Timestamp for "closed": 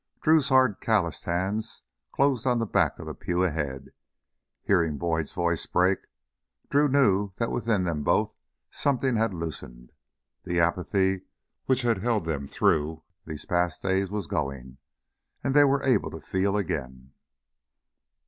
2.11-2.47